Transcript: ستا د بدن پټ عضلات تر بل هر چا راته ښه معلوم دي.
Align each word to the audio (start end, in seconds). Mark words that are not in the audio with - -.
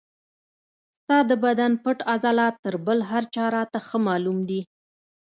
ستا 1.01 1.17
د 1.29 1.31
بدن 1.45 1.71
پټ 1.83 1.97
عضلات 2.13 2.55
تر 2.65 2.75
بل 2.85 2.99
هر 3.11 3.23
چا 3.35 3.45
راته 3.55 3.79
ښه 3.87 3.97
معلوم 4.07 4.37
دي. 4.49 4.61